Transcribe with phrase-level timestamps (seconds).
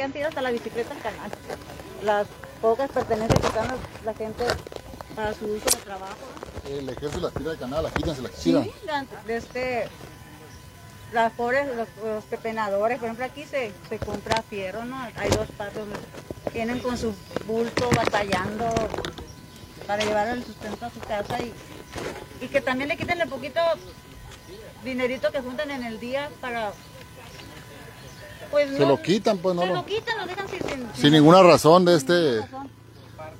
[0.00, 1.30] que han tirado hasta la bicicleta al canal.
[2.02, 2.26] Las
[2.62, 3.68] pocas pertenencias que están
[4.02, 4.44] la, gente
[5.14, 6.16] para su uso de trabajo.
[6.66, 8.52] El ejército las tira al canal, las quitan, se las Sí,
[8.86, 9.88] la- de este,
[11.12, 14.96] las pobres, los, los pepenadores, por ejemplo aquí se, se compra fierro, ¿no?
[15.16, 15.96] Hay dos donde
[16.54, 17.14] vienen con su
[17.46, 18.72] bulto batallando
[19.86, 21.52] para llevar el sustento a su casa y,
[22.42, 23.60] y que también le quiten el poquito
[24.82, 26.72] dinerito que juntan en el día para...
[28.50, 31.42] Pues Se lo quitan, pues no se lo- quitan, lo dejan sin, sin, Sin ninguna
[31.42, 32.68] razón de este, razón.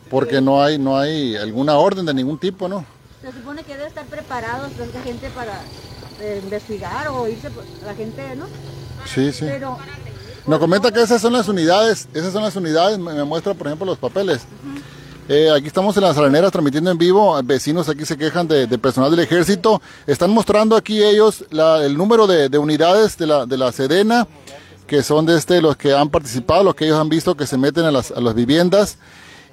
[0.08, 2.84] porque no hay, no hay alguna orden de ningún tipo, ¿no?
[3.20, 5.60] Se supone que debe estar preparados pues, la gente para
[6.20, 8.46] eh, investigar o irse por- la gente, ¿no?
[9.12, 9.44] Sí, sí.
[9.46, 9.76] Pero
[10.46, 13.86] Nos comenta que esas son las unidades, esas son las unidades, me, muestra por ejemplo
[13.86, 14.42] los papeles.
[15.28, 18.78] Eh, aquí estamos en las areneras transmitiendo en vivo, vecinos aquí se quejan de, de
[18.78, 23.46] personal del ejército, están mostrando aquí ellos la- el número de, de unidades de la,
[23.46, 24.26] de la Sedena,
[24.90, 27.56] que son de este los que han participado, los que ellos han visto que se
[27.56, 28.98] meten a las, a las viviendas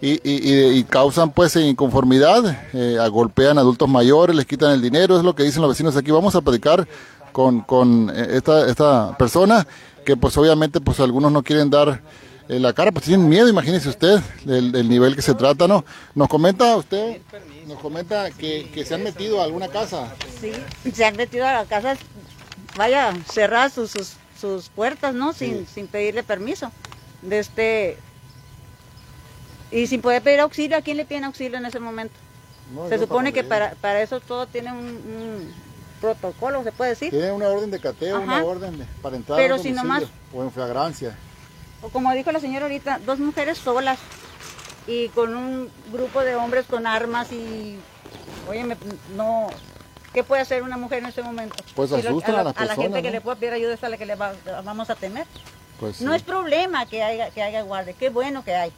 [0.02, 5.36] y, y- causan pues inconformidad, eh, golpean adultos mayores, les quitan el dinero, es lo
[5.36, 6.09] que dicen los vecinos aquí.
[6.09, 6.88] Vamos a platicar
[7.31, 9.67] con, con eh, esta, esta persona
[10.03, 12.02] que pues obviamente pues algunos no quieren dar
[12.50, 15.86] eh, la cara, pues tienen miedo, imagínese usted, del, del nivel que se trata, ¿no?
[16.16, 17.22] Nos comenta usted,
[17.67, 20.16] nos comenta que, se han metido a alguna casa.
[20.42, 20.52] sí,
[20.92, 21.95] se han metido a la casa,
[22.75, 25.34] vaya, cerrar sus, sus, sus puertas, ¿no?
[25.34, 26.72] Sin, sin pedirle permiso.
[27.22, 27.98] De este,
[29.72, 32.16] y sin poder pedir auxilio, ¿a quién le piden auxilio en ese momento?
[32.74, 35.54] No, Se supone que para para, eso todo tiene un, un
[36.02, 37.10] protocolo, se puede decir.
[37.12, 40.52] Tiene una orden de cateo, una orden de- para entrar Pero si nomás- o en
[40.52, 41.16] flagrancia.
[41.82, 44.00] O como dijo la señora ahorita, dos mujeres solas
[44.88, 47.78] y con un grupo de hombres con armas y,
[48.50, 48.64] oye,
[49.16, 49.48] no,
[50.18, 51.56] ¿qué puede hacer una mujer en ese momento?
[51.76, 53.12] Pues Si lo- asustan a la, las la gente personas, que ¿no?
[53.14, 54.34] le pueda pedir ayuda es a la que le va-
[54.66, 55.28] vamos a temer.
[55.80, 56.18] Pues No sí.
[56.18, 58.72] es problema que haya, que haya guardia, qué bueno que hay.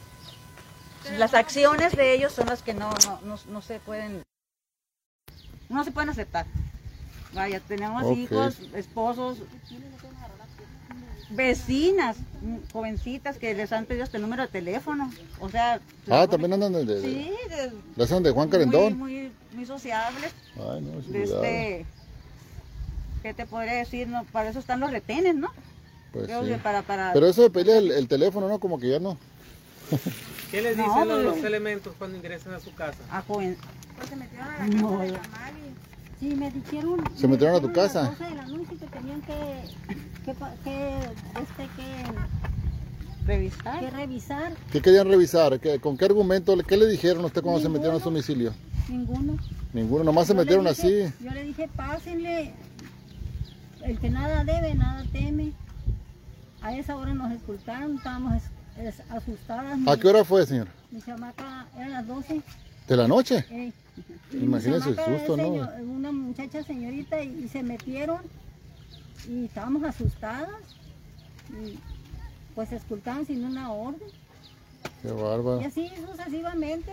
[1.16, 4.22] Las acciones de ellos son las que no, no, no, no se pueden,
[5.70, 6.44] no se pueden aceptar.
[7.32, 8.18] Vaya, tenemos Ok.
[8.18, 9.38] hijos, esposos,
[11.30, 12.18] vecinas,
[12.70, 15.10] jovencitas que les han pedido este número de teléfono.
[15.38, 18.98] O sea, se Ah, supone- también andan de, de- Sí, de- la de Juan Carendón.
[18.98, 19.29] muy, muy
[19.66, 20.32] sociables.
[20.56, 21.44] Ay, no, sin De cuidado.
[21.44, 21.86] este,
[23.22, 24.08] ¿Qué te podría decir?
[24.08, 25.50] No, para eso están los retenes, ¿no?
[26.12, 26.48] Pues Creo sí.
[26.50, 27.12] que para, para...
[27.12, 28.58] Pero eso de pelear el, el teléfono, ¿no?
[28.58, 29.16] Como que ya no.
[30.50, 32.98] ¿Qué les No, dicen los, pero- los elementos cuando ingresan a su casa?
[33.10, 33.56] a joven,
[33.96, 35.60] Pues se metieron a la casa No, de la Mari.
[36.18, 37.02] Sí, me dijeron.
[37.16, 38.00] ¿Se me metieron a tu casa?
[38.00, 39.34] A las 12 de la noche que tenían que,
[40.24, 43.80] que, pa- que, este, que, revisar.
[43.80, 44.52] que revisar.
[44.72, 45.60] ¿Qué querían revisar?
[45.60, 46.56] ¿Qué- ¿Con qué argumento?
[46.66, 47.78] ¿Qué le dijeron a usted cuando se Ninguno.
[47.80, 48.52] metieron a su domicilio?
[48.90, 49.36] Ninguno.
[49.72, 51.14] Ninguno, nomás se Yo metieron dije- así.
[51.24, 52.52] Yo le dije, pásenle.
[53.84, 55.52] El que nada debe, nada teme.
[56.60, 58.50] A esa hora nos escultaron, estábamos es-
[58.98, 59.78] es- asustadas.
[59.86, 60.68] ¿A qué hora fue, señor?
[60.90, 62.42] Mi chamaca, eran las 12.
[62.88, 63.44] ¿De la noche?
[63.50, 63.72] eh,
[64.32, 65.42] y mi Imagínese el susto, ¿no?
[65.44, 68.18] señor- Una muchacha señorita y, y se metieron
[69.28, 70.50] y estábamos asustadas.
[71.50, 71.78] Y
[72.54, 74.08] pues se escultaban sin una orden.
[75.02, 75.60] Qué Y bárbaro.
[75.66, 76.92] así sucesivamente.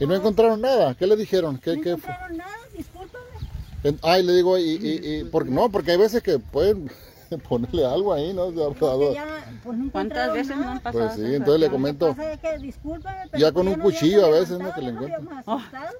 [0.00, 0.94] ¿Y no encontraron nada?
[0.94, 1.58] ¿Qué le dijeron?
[1.58, 2.10] ¿Qué, no qué fue?
[2.10, 3.98] encontraron nada, discúlpame.
[4.02, 6.90] Ay, le digo, y, y, y- porque, no, porque hay veces que pueden
[7.48, 8.50] ponerle algo ahí, ¿no?
[8.50, 11.06] Ya, Porque ya, pues, no ¿Cuántas veces no han pasado?
[11.14, 12.14] Pues sí, entonces le comento.
[12.16, 14.74] Que es que, discúlpame, pero Ya con pues un cuchillo a veces, ¿no?
[14.74, 15.28] que le encuentran.
[15.46, 15.96] asustado.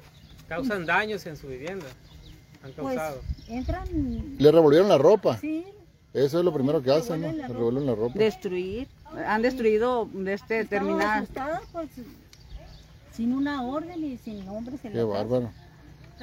[0.49, 1.87] Causan daños en su vivienda.
[2.65, 3.21] Han Pues causado.
[3.49, 5.39] entran, Le revolvieron la ropa.
[5.39, 5.65] sí,
[6.13, 7.29] Eso es lo primero que hacen, ¿no?
[7.29, 7.59] Revuelven la Le ropa.
[7.59, 8.19] revuelven la ropa.
[8.19, 8.89] Destruir.
[9.27, 11.89] Han destruido de este asustadas, pues
[13.13, 15.51] sin una orden y sin nombres en Qué bárbaro.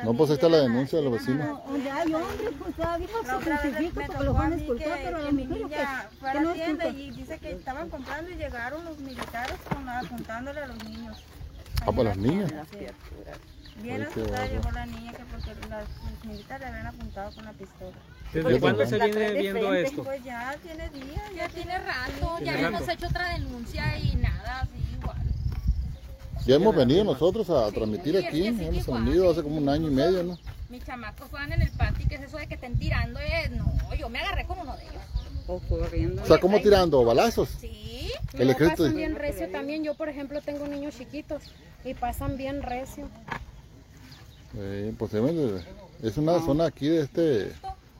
[0.03, 1.47] No, pues ahí está la denuncia de los vecinos.
[1.47, 4.97] No, Donde hay hombres, pues todavía se crucifican porque los van a que, pero a
[4.97, 8.29] que la mi mujer niña que, fue a la tienda y dice que estaban comprando
[8.29, 11.23] y llegaron los militares con, apuntándole a los niños.
[11.81, 12.51] Ah, pues las niñas.
[13.81, 17.53] Bien asustada llegó la niña que porque las, los militares le habían apuntado con la
[17.53, 17.97] pistola.
[18.33, 19.89] ¿Desde cuándo se viene La trae de viendo frente.
[19.89, 20.03] esto?
[20.03, 24.86] Pues ya tiene días, Ya tiene rato, ya hemos hecho otra denuncia y nada, así.
[26.47, 28.41] Ya hemos venido nosotros a transmitir Sí, aquí.
[28.43, 30.39] sí, Hemos venido hace como un año y medio, ¿no?
[30.69, 33.49] Mis chamacos juegan en el patio y que es eso de que estén tirando, eh,
[33.51, 35.01] no, yo me agarré con uno de ellos.
[35.47, 36.21] O corriendo.
[36.23, 37.03] O sea, ¿cómo tirando?
[37.05, 37.49] ¿Balazos?
[37.61, 38.83] Sí, El ejército.
[38.83, 39.83] pasan bien recio también.
[39.83, 41.41] Yo, por ejemplo, tengo niños chiquitos
[41.85, 43.07] y pasan bien recio.
[44.57, 45.61] Eh, pues deben de-
[46.03, 47.51] es una zona aquí de este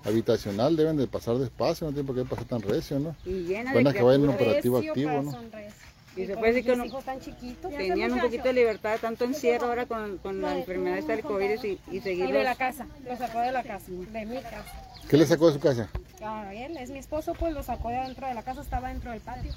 [0.04, 3.16] habitacional, deben de pasar despacio, no tiene por qué pasar tan recio, ¿no?
[3.26, 5.32] Y llena de Buena que vayan en un operativo Recio activo, ¿no?
[5.52, 5.87] recio.
[6.18, 7.72] Y se puede decir que no- hijos tan chiquitos.
[7.72, 11.64] Tenían un poquito de libertad tanto encierro ahora con, con la enfermedad esta del COVID
[11.64, 12.34] y, y Y seguirlos.
[12.34, 14.64] de la casa, lo sacó de la casa, de mi casa.
[15.10, 15.90] ¿Qué le sacó de su casa?
[16.24, 19.12] A él, es mi esposo, pues lo sacó de adentro de la casa, estaba dentro
[19.12, 19.54] del patio.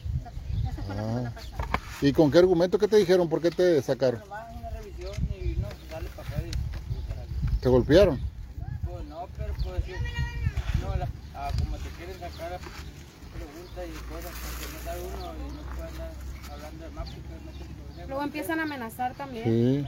[0.90, 1.32] Ah.
[2.00, 2.78] ¿Y con qué argumento?
[2.78, 3.28] ¿Qué te dijeron?
[3.28, 4.20] ¿Por qué te sacaron?
[4.20, 7.32] Nomás una revisión y no, dale para acá y para acá.
[7.60, 8.20] ¿Te golpearon?
[8.84, 9.92] Pues no, pero pues sí,
[10.82, 12.58] no, la, ah, como te quieren sacar
[13.34, 16.10] preguntas y cosas, porque no sabe uno y no puede andar
[18.08, 19.44] Luego empiezan a amenazar también.
[19.44, 19.86] Sí.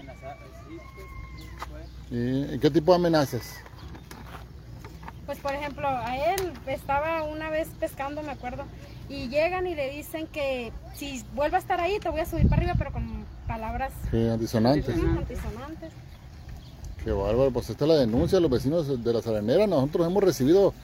[2.55, 3.43] ¿Y qué tipo de amenazas?
[5.27, 8.65] Pues por ejemplo, a él estaba una vez pescando, me acuerdo,
[9.09, 12.49] y llegan y le dicen que si vuelve a estar ahí te voy a subir
[12.49, 14.89] para arriba, pero con palabras Sí, antisonantes.
[14.95, 15.93] antisonantes.
[17.03, 19.69] Qué bárbaro, pues esta es la denuncia de los vecinos de las areneras.
[19.69, 20.75] Nosotros hemos recibido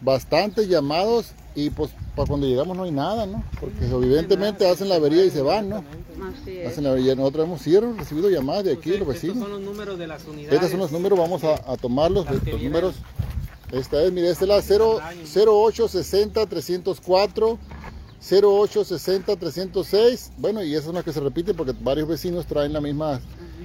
[0.00, 3.42] bastantes llamados y pues para cuando llegamos no hay nada, ¿no?
[3.60, 5.84] Porque evidentemente hacen la avería y se van, ¿no?
[6.42, 6.68] Así es.
[6.68, 7.14] Hacen la avería.
[7.14, 9.38] Nosotros hemos sí, recibido llamadas de aquí, de los Estos vecinos.
[9.38, 10.52] son los números de las unidades.
[10.54, 12.64] Estos son los números, vamos a, a tomarlos, los vienen.
[12.64, 12.94] números.
[13.72, 15.00] Esta es, mire, esta es la 0,
[15.34, 17.58] 0860 304,
[18.20, 20.32] 0860 306.
[20.38, 23.20] Bueno, y esas son las que se repiten porque varios vecinos traen la misma,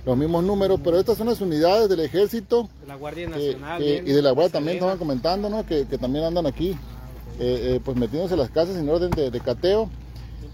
[0.06, 3.81] los mismos números, pero estas son las unidades del ejército De la Guardia Nacional.
[3.83, 5.65] y de la Guardia también estaban comentando, ¿no?
[5.65, 6.71] Que, que también andan aquí,
[7.39, 9.89] eh, eh, pues metiéndose en las casas en orden de, de cateo.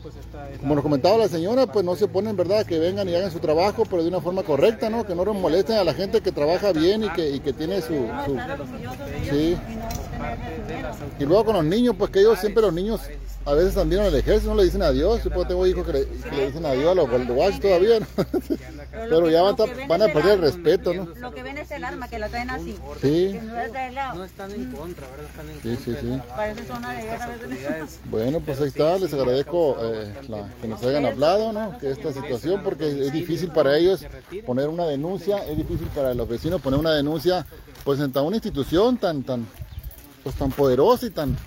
[0.02, 0.16] Pues
[0.62, 2.66] Como nos comentaba la señora, pues no se ponen, ¿verdad?
[2.66, 5.06] Que vengan y hagan su trabajo, pero de una forma correcta, ¿no?
[5.06, 7.82] Que no nos molesten a la gente que trabaja bien y que, y que tiene
[7.82, 7.94] su...
[8.26, 8.38] su-
[9.30, 9.56] Sí.
[11.20, 13.02] Y luego con los niños, pues que ellos siempre los niños
[13.44, 15.24] a veces también al ejército no le dicen adiós.
[15.24, 18.06] Yo pues, tengo hijos que le, que le dicen adiós a los guachos todavía, ¿no?
[18.92, 21.06] Pero ya van, a- van a perder el respeto, ¿no?
[21.20, 22.78] Lo que ven es el arma, que la traen así.
[23.02, 23.40] Sí,
[24.14, 25.26] no están en contra, ¿verdad?
[25.30, 26.22] Están en sí, sí, sí.
[26.36, 27.30] Parece zona de guerra.
[28.12, 31.78] Bueno, pues ahí está, les agradezco eh, la- que nos hayan hablado, ¿no?
[31.80, 34.06] Que esta situación, porque es difícil para ellos
[34.46, 37.46] poner una denuncia, es difícil para los vecinos poner una denuncia,
[37.84, 39.48] pues en tan una institución tan, tan,
[40.24, 41.38] pues tan poderosa y tan,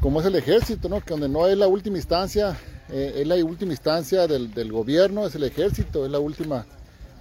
[0.00, 1.00] como es el ejército, ¿no?
[1.00, 2.58] Que donde no es la última instancia,
[2.90, 6.66] eh, es la última instancia del, del gobierno, es el ejército, es la última,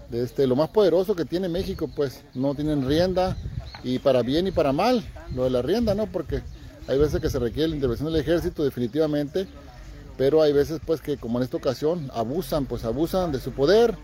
[0.09, 3.37] de este, lo más poderoso que tiene México, pues no tienen rienda
[3.83, 5.03] y para bien y para mal,
[5.35, 6.07] lo de la rienda, ¿no?
[6.07, 6.41] Porque
[6.87, 9.47] hay veces que se requiere la intervención del ejército definitivamente,
[10.17, 13.95] pero hay veces pues que como en esta ocasión abusan, pues abusan de su poder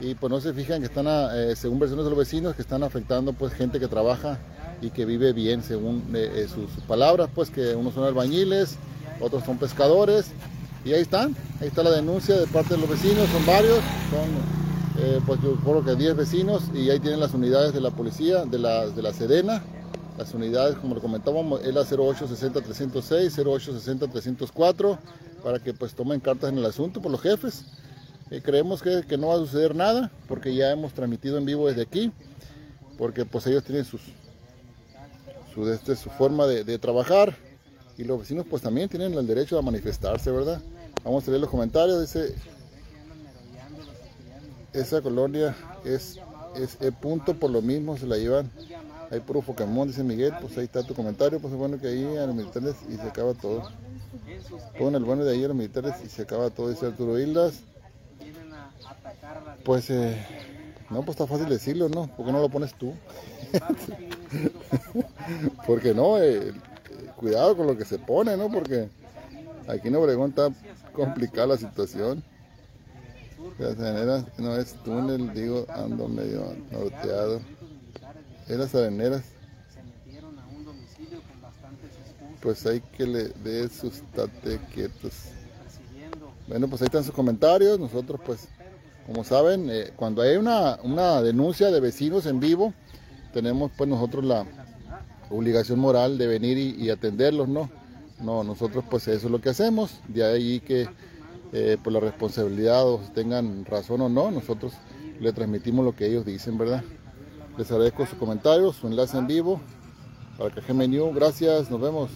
[0.00, 2.82] y pues no se fijan que están, eh, según versiones de los vecinos, que están
[2.82, 4.38] afectando pues gente que trabaja
[4.80, 8.76] y que vive bien, según eh, eh, sus, palabras, pues que unos son albañiles,
[9.20, 10.26] otros son pescadores
[10.84, 13.78] y ahí están, ahí está la denuncia de parte de los vecinos, son varios,
[14.10, 14.64] son
[14.96, 18.44] eh, pues yo creo que 10 vecinos y ahí tienen las unidades de la policía,
[18.44, 19.62] de la, de la Sedena,
[20.16, 24.98] las unidades, como lo comentábamos, es la 0860-306, 0860-304,
[25.42, 27.64] para que pues tomen cartas en el asunto por los jefes.
[28.30, 31.66] Eh, creemos que, que no va a suceder nada, porque ya hemos transmitido en vivo
[31.66, 32.12] desde aquí,
[32.96, 34.00] porque pues ellos tienen sus,
[35.54, 37.36] su, este, su forma de, de trabajar,
[37.96, 40.60] y los vecinos pues también tienen el derecho a manifestarse, ¿verdad?
[41.04, 42.34] Vamos a leer los comentarios, dice,
[44.72, 45.54] esa colonia
[45.84, 46.18] es,
[46.56, 48.50] es el punto, por lo mismo se la llevan.
[49.10, 52.16] Hay puro Pokémon, dice Miguel, pues ahí está tu comentario, pues es bueno que ahí
[52.16, 53.70] a los militares y se acaba todo.
[54.78, 57.60] Pon el bueno de ahí a los militares y se acaba todo, dice Arturo Islas.
[59.64, 60.16] Pues, eh,
[60.90, 62.08] no, pues está fácil decirlo, ¿no?
[62.08, 62.92] ¿Por qué no lo pones tú?
[65.66, 66.52] Porque no, eh,
[67.16, 68.50] cuidado con lo que se pone, ¿no?
[68.50, 68.88] Porque
[69.68, 70.50] aquí en Obregón está
[70.92, 72.22] complicada la situación.
[73.58, 73.76] Las
[74.38, 77.40] no es túnel, digo, ando medio norteado.
[78.48, 79.22] En las areneras,
[82.42, 85.12] pues hay que le dé sus tate quietos.
[86.46, 87.80] Bueno, pues ahí están sus comentarios.
[87.80, 88.48] Nosotros, pues,
[89.06, 92.72] como saben, eh, cuando hay una, una denuncia de vecinos en vivo,
[93.32, 94.46] tenemos pues nosotros la
[95.30, 97.70] obligación moral de venir y, atenderlos, ¿no?
[98.20, 100.00] No, nosotros pues eso es lo que hacemos.
[100.08, 100.88] De ahí que
[101.52, 104.72] eh, por la responsabilidad o tengan razón o no, nosotros
[105.20, 106.82] le transmitimos lo que ellos dicen, ¿verdad?
[107.58, 109.60] Les agradezco sus comentarios, su enlace en vivo
[110.38, 111.14] para que News.
[111.14, 112.10] Gracias, nos vemos.